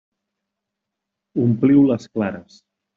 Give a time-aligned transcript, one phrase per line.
[1.47, 2.63] Ompliu les clares.